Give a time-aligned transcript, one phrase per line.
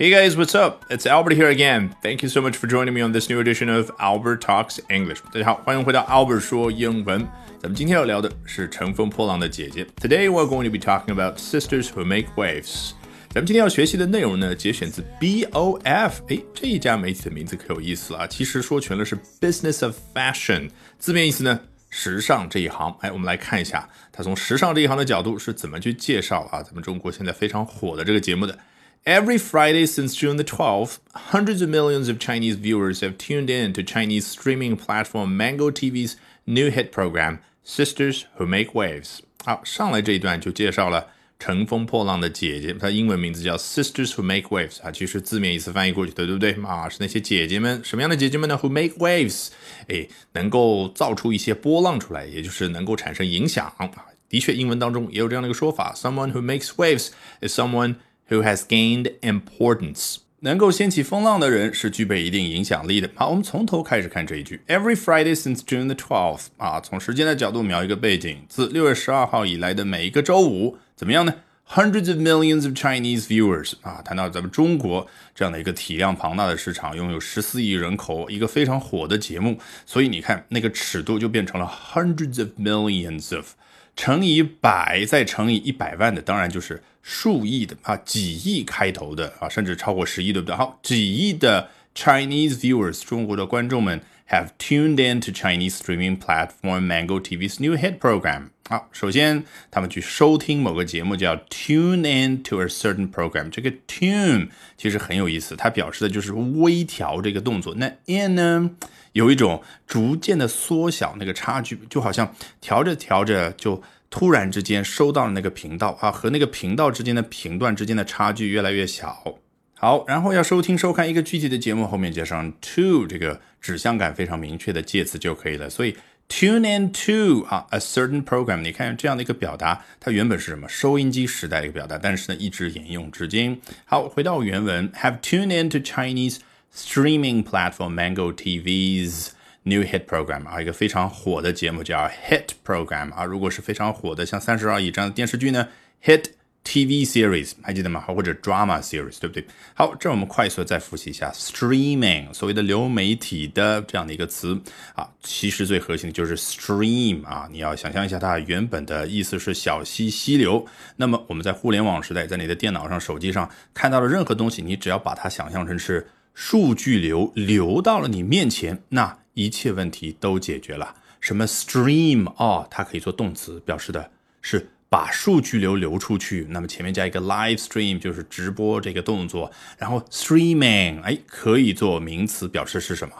[0.00, 0.86] Hey guys, what's up?
[0.88, 1.94] It's Albert here again.
[2.02, 5.20] Thank you so much for joining me on this new edition of Albert Talks English.
[5.30, 7.28] 大家好，欢迎回到 Albert 说英文。
[7.60, 9.86] 咱们今天要聊的是乘风破浪的姐姐。
[10.00, 12.92] Today we're going to be talking about sisters who make waves.
[13.28, 16.12] 咱们今天要学习的内容呢，节选自 BOF。
[16.28, 18.26] 哎，这一家媒体的名字可有意思了啊！
[18.26, 22.96] 其实说全了是 Business of Fashion，字面意思呢，时尚这一行。
[23.02, 26.62] 哎，我们来看一下，它从时尚这一行的角度是怎么去介绍啊？
[26.62, 28.58] 咱们中国现在非常火的这个节目的。
[29.05, 33.83] Every Friday since June the 12th, hundreds of millions of Chinese viewers have tuned in to
[33.83, 36.15] Chinese streaming platform Mango TV's
[36.47, 39.19] new hit program, Sisters Who Make Waves.
[39.43, 41.07] 好，上来这一段就介绍了
[41.37, 46.53] 乘风破浪的姐姐，它英文名字叫 Sisters Who Make Waves 啊，其实字面意思翻译过去的，对不对？
[46.63, 48.59] 啊，是那些姐姐们，什么样的姐姐们呢？
[48.59, 49.49] Who make waves？
[49.87, 53.87] 哎，能够造出一些波浪出来，也就是能够产生影响啊。
[54.27, 57.09] 的确，英文当中也有这样的一个说法：Someone who makes waves
[57.41, 57.97] is someone
[58.30, 60.16] who has gained importance。
[60.42, 63.10] 能够掀起风浪的人是具备一定影响力的。
[63.14, 64.62] 好，我们从头开始看这一句。
[64.68, 71.34] Every Friday since June the twelfth，啊，从时间的角度描一个背景，自六月十二号以来的每一个周五，怎么样呢
[71.68, 83.52] ？Hundreds of millions of Chinese viewers，啊，谈到咱们中国这样的一个体量庞大的市场，拥有十四亿人口，一个非常火的节目，所以你看那个尺度就变成了 hundreds of millions of。
[83.94, 90.54] 乘以百再乘以一百万的，当然就是数亿的啊，几亿开头的啊，甚至超过十亿，对不对？
[90.54, 98.48] 好，几亿的 Chinese viewers，中国的观众们 have tuned in to Chinese streaming platform Mango TV's new hit program。
[98.68, 103.50] 好，首先他们去收听某个节目，叫 tune in to a certain program。
[103.50, 107.74] 这个 tune 其实很有意思，它表示的就是微调这个动作。
[107.76, 108.70] 那 in 呢？
[109.12, 119.38] 有一种逐渐的缩小那个差距，就好像调着调着就突然之间收到了那个频道啊，和那个频道之间的频段之间的差距越来越小。
[119.74, 125.70] 好，然后要收听收看一个具体的节目，后面加上 to 这个指向感非常明确的介词就可以了。
[125.70, 125.96] 所以
[126.28, 130.68] tune in to 啊 a certain program，你看这样的一个表达，它原本是什么？
[130.68, 133.60] 收音机时代的一个表达，但是呢一直沿用至今。
[133.84, 136.38] 好，回到原文，have tune in to Chinese。
[136.72, 139.30] streaming platform Mango TV's
[139.64, 141.98] new hit program 啊，一个非常火的节目叫
[142.28, 143.24] Hit Program 啊。
[143.24, 145.68] 如果是非常火的，像《三十而已》这样的电视剧呢
[146.04, 146.24] ，Hit
[146.62, 148.00] TV series 还记得吗？
[148.02, 149.44] 或者 drama series 对不对？
[149.74, 154.60] 好，这我们快速再复习一下 streaming 所谓的流媒体的这样的一个词
[154.94, 157.48] 啊，其实最核心的就是 stream 啊。
[157.50, 160.64] 你要想象一下，它原本的意思是小溪溪流。
[160.96, 170.96] 那么我们在互联网时代，在你的电脑上、手机上看到的任何东西，你只要把它想象成是数据流流到了你面前，那一切问题都解决了。
[171.20, 174.10] 什么 stream 哦，它可以做动词，表示的
[174.40, 176.46] 是把数据流流出去。
[176.50, 183.14] 那么前面加一个 live stream 就是直播这个动作，然后 streaming 哎可以做名词，表示是什么？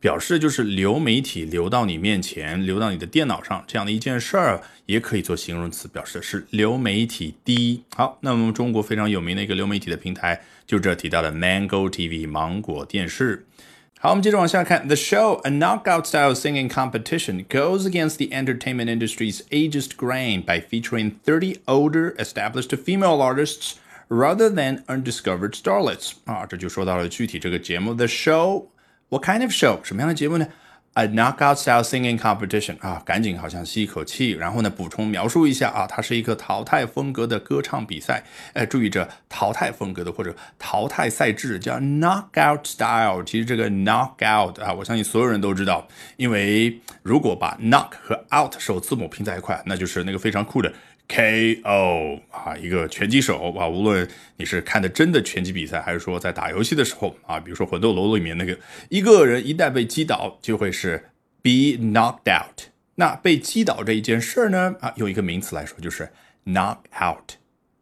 [0.00, 7.84] 表示就是流媒体流到你面前，流到你的电脑上这样的一件事儿，也可以做形容词，表示是流媒体低。
[7.96, 13.46] 好，那么中国非常有名的一个流媒体的平台，就这提到的 Mango TV 芒果电视。
[14.03, 21.57] 好，我们接着往下看，The show, a knockout-style singing competition, goes against the entertainment industry's ageist grain by featuring 30
[21.65, 23.73] older, established female artists
[24.07, 26.13] rather than undiscovered starlets。
[26.23, 29.83] 啊，这就说到了具体这个节目，The show。What kind of show？
[29.83, 30.47] 什么样的节目呢
[30.94, 38.22] ？A knockout style singing competition 啊，赶紧好像吸一口气，然后呢补充描述一下啊，它是一个淘汰风格的歌唱比赛。
[38.52, 43.24] 哎，注意这淘汰风格的或者淘汰赛制叫 knockout style。
[43.24, 50.72] 其实这个 knockout 啊，我相信所有人都知道，因为如果把 knock 和 out 首字母拼在一块，那就是那个非常酷的。
[51.06, 52.18] K.O.
[52.30, 61.10] 啊，一个拳击手啊，无论你是看的真的拳击比赛，还是说在打游戏的时候啊，比如说魂斗罗里面那个一个人一旦被击倒，就会是
[61.42, 62.68] be knocked out。
[62.96, 66.08] 那被击倒这一件事儿呢，啊，用一个名词来说就是
[66.46, 67.32] knock out。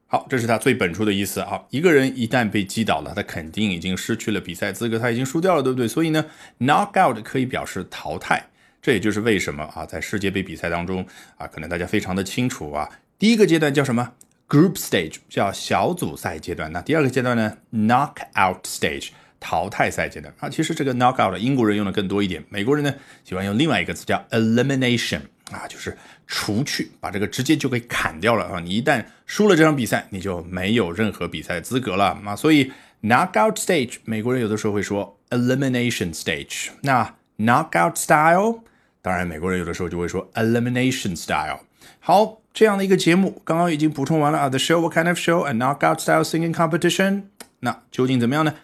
[0.07, 1.63] 好，这是他最本初的意思啊。
[1.71, 5.87] 一个人一旦被击倒了，他肯定已经失去了比赛资格，他已经输掉了，对不对？
[5.87, 6.25] 所以呢
[6.59, 8.45] ，knock out 可以表示淘汰。
[8.83, 12.89] 这也就是为什么啊，在世界杯比赛当中啊，可能大家非常的清楚啊。
[13.23, 14.15] 第一个阶段叫什么
[14.49, 16.73] ？Group stage 叫小组赛阶段。
[16.73, 20.35] 那第二个阶段呢？Knockout stage 淘汰赛阶段。
[20.41, 22.93] 啊，其实这个 knockout 英国人用的更多一点，美国人呢
[23.23, 25.21] 喜欢用另外一个词叫 elimination
[25.53, 25.97] 啊，就是
[26.27, 28.59] 除去，把这个直接就给砍掉了啊。
[28.59, 32.35] 你一旦输了这场比赛，你就没有任何比赛资格了啊。
[32.35, 32.73] 所以
[33.03, 36.71] knockout stage 美国人有的时候会说 elimination stage。
[36.81, 38.65] 那 knockout style
[39.01, 41.61] 当然美国人有的时候就会说 elimination style。
[42.01, 42.42] 好。
[42.55, 44.49] 这样的一个节目，刚刚已经补充完了啊。
[44.49, 45.43] The show, what kind of show?
[45.43, 47.23] A knockout style singing competition.
[47.61, 48.55] 那究竟怎么样呢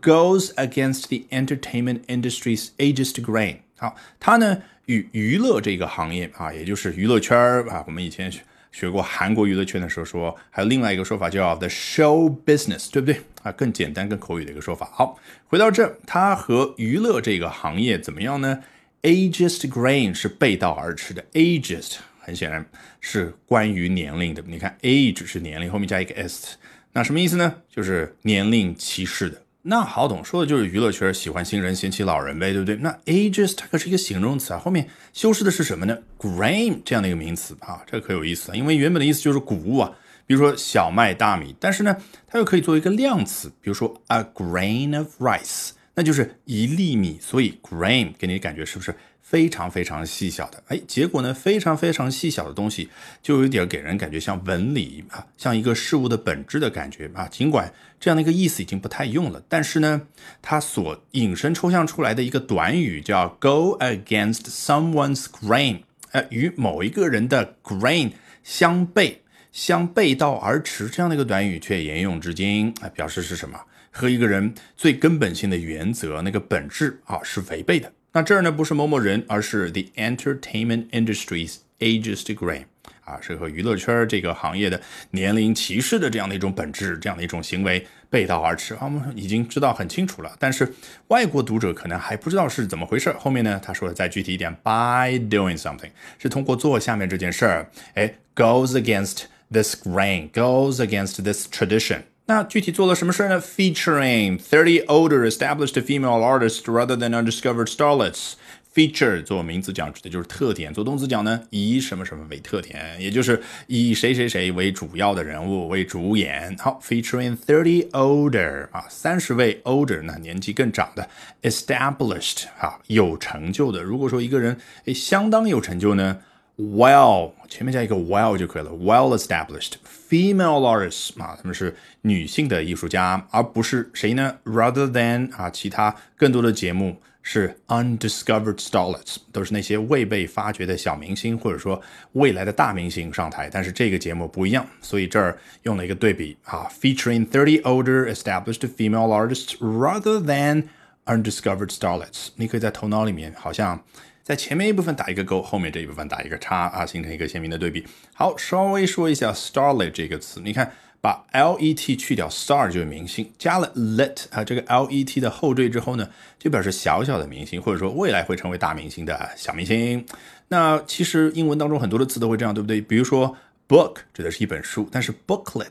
[0.00, 3.58] ？Goes against the entertainment industry's agest grain。
[3.76, 7.36] 好，它呢与娱乐这个行业啊，也就是娱乐圈
[7.68, 8.32] 啊，我们以前
[8.72, 13.52] 学过韩国娱乐圈的时候说，还有另外一个说法叫 the show business，对不对啊？
[13.52, 14.88] 更简单、更口语的一个说法。
[14.92, 18.60] 好，回到这，它和娱乐这个行业怎么样呢
[19.02, 22.64] ？Ageist grain 是背道而驰的，Ageist 很显然
[23.00, 24.42] 是关于年龄的。
[24.46, 26.56] 你看，age 是年龄，后面加一个 s，
[26.92, 27.54] 那什么意思呢？
[27.70, 29.42] 就是年龄歧视的。
[29.66, 32.76] 那好懂，说的就是娱乐圈喜欢新人嫌弃老人呗，对不对？
[32.76, 39.90] 那 ages 它可是一个形容词啊，后面修饰的是什么呢？grain 这样的一个名词啊，这个可有意思了，因为原本的意思就是谷物啊，
[40.26, 41.96] 比如说小麦、大米，但是呢，
[42.26, 48.94] 它又可以作为一个量词，比如说 a grain of rice，那就是一粒米，所以 grain 给你感觉是不是？
[49.20, 52.90] 非常非常细小的，哎，结果呢，非常非常细小的东西，
[53.22, 57.26] 就有点给人感觉像纹理啊，像一个事物的本质的感觉啊。
[57.28, 60.02] 尽管这样的一个意思已经不太用了，但是呢，
[60.42, 65.80] 它所引申抽象出来的一个短语叫 go against someone's grain，
[66.12, 68.12] 呃，与某一个人的 grain
[68.44, 73.58] 相背，相背道而驰，这样的一个短语却沿用至今，啊，表示是什么？
[73.94, 77.90] 和一个人最根本性的原则那个本质啊是违背的。
[78.12, 82.64] 那这儿呢不是某某人，而是 the entertainment industry's ageist grain，
[83.04, 84.80] 啊，是和娱乐圈这个行业的
[85.10, 88.80] 年龄歧视的这样的一种本质，这样的一种行为背道而驰啊。
[88.82, 90.72] 我们已经知道很清楚了，但是
[91.08, 93.12] 外国读者可能还不知道是怎么回事。
[93.18, 102.02] 后面呢，他说的再具体一点，by doing something 是通过做下面这件事儿，哎，goes against this grain，goes against this tradition。
[102.26, 108.32] 那具体做了什么事呢？Featuring thirty older established female artists rather than undiscovered starlets.
[108.74, 116.56] Feature 做名词讲指的就是特点，做动词讲呢以什么什么为特点，也就是以谁谁谁为主要的人物为主演。
[116.58, 121.06] 好，featuring thirty older 啊，三十位 older 那年纪更长的
[121.42, 123.82] established 啊有成就的。
[123.82, 126.20] 如果说一个人诶相当有成就呢
[126.56, 128.70] ？Well，前面加一个 well 就可以了。
[128.70, 129.72] Well established
[130.08, 143.50] female artists 啊，他们是女性的艺术家，而不是谁呢？Rather than 啊，其他更多的节目是 undiscovered starlets，都是那些未被发掘的小明星，或者说未来的大明星上台。
[143.52, 150.64] 但是这个节目不一样，所以这儿用了一个对比啊，featuring thirty older established female artists rather than
[151.06, 152.28] undiscovered starlets。
[152.36, 153.82] 你可以在头脑里面好像。
[154.24, 157.86] 在前面一部分打一个勾，后面这一部分打一个叉啊，形成一个鲜明的对比。
[158.14, 160.72] 好，稍微说一下 starlet 这个词，你看
[161.02, 170.06] 把 l e t 去掉，star 就是明星，加了 let 啊这个 l e t 的后缀之后呢，就表示小小的明星，或者说未来会成为大明星的小明星。
[170.48, 172.80] 那其实英文当中很多的词都会这样，对不对？
[172.80, 173.36] 比如说
[173.68, 175.66] book 指的是一本书，但是 booklet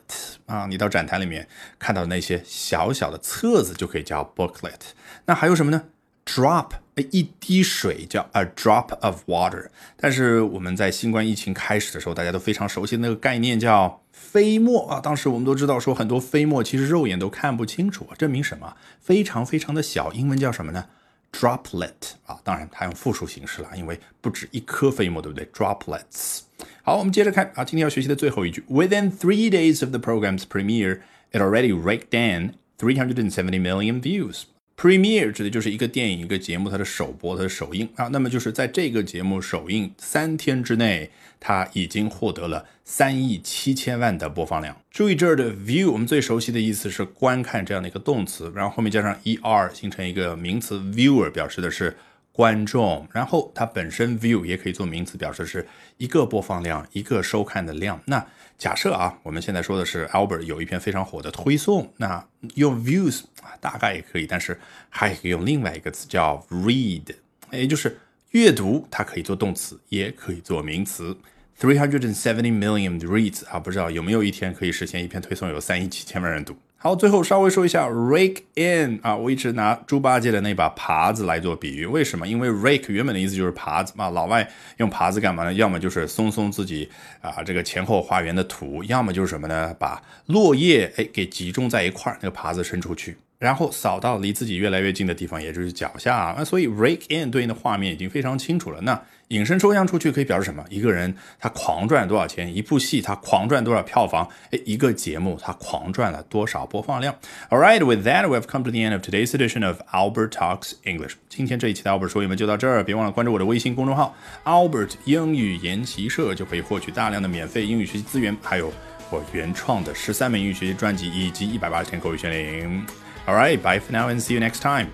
[0.45, 1.47] 啊，你到展台里面
[1.79, 4.79] 看到那些小小的册子就可以叫 booklet。
[5.25, 5.85] 那还有什么呢
[6.25, 6.69] ？Drop，
[7.01, 9.67] 一滴水叫 a drop of water。
[9.97, 14.99] 但是我们在新冠疫情开始的时候，大家都非常熟悉那个概念叫飞沫啊。
[14.99, 18.75] 当时我们都知道说很多飞沫其实肉眼都看不清楚，证明什么？
[19.01, 20.11] 非常非常的小。
[20.13, 20.85] 英文叫什么呢
[21.31, 22.39] ？Droplet 啊。
[22.43, 26.41] 当然它用复数形式了，因为不止一颗飞沫，对不对？Droplets。
[26.83, 30.99] 好，我们接着看啊，今天要学习的最后一句：Within three days of the program's premiere,
[31.31, 34.43] it already raked in 370 million views.
[34.75, 38.07] Premiere 指的就是一个电影、一个节目它的首播、它的首映啊。
[38.07, 44.75] 那么就是在这个节目首映三天之内，它已经获得了三亿七千万的播放量。
[44.91, 51.95] 注意这儿的 view，我们最熟悉的意思是观看这样的一个动词，然后后面加上 er 形成一个名词 viewer，表示的是。
[52.33, 55.65] 观众，然后它本身 view 也可以做名词，表示是
[55.97, 58.01] 一个播放量，一个收看的量。
[58.05, 58.25] 那
[58.57, 64.59] 假设啊，我们现在说的是 Albert 有一篇非常火的推送，那用 views 啊，大概也可以，但是
[64.89, 67.05] 还可以用另外一个词叫 read，
[67.51, 67.99] 也就是
[68.31, 71.15] 阅读，它可以做动词，也可以做名词。
[71.59, 76.57] Three hundred and seventy million reads 啊，不知道有没有一天可以实现一篇推送有三亿七千万人读。
[76.83, 82.27] 好，最后稍微说一下 rake in 啊，我一直拿猪八戒的那把耙子来做比喻，为什么？
[82.27, 84.45] 因为 rake 原本的意思就是耙子嘛，老外
[84.79, 85.53] 用耙子干嘛呢？
[85.53, 86.89] 要么就是松松自己
[87.21, 89.73] 啊这个前后花园的土，要么就是什么呢？
[89.79, 93.15] 把落叶哎给集中在一块儿，那个耙子伸出去。
[93.43, 96.33] 然后扫到离自己越来越近的地方，也就是脚下啊。
[96.37, 98.79] 那所以 rake in 对应的画面已经非常清楚了。
[98.79, 98.97] 那
[99.27, 100.63] 引申抽象出去可以表示什么？
[100.69, 102.55] 一个人他狂赚多少钱？
[102.55, 104.25] 一部戏他狂赚多少票房？
[104.51, 107.13] 哎，一个节目他狂赚了多少播放量
[107.49, 111.15] ？All right, with that, we've come to the end of today's edition of Albert Talks English。
[111.27, 118.71] 今天这一期的 Albert 说英文就到这儿，别忘了关注我的微信公众号 Albert 英语研习社，就可以获取大量的免费英语学习资源，还有
[119.09, 122.85] 我原创的十三本英语学习专辑以及一百八十天口语训练营。
[123.27, 124.91] All right, bye for now and see you next time.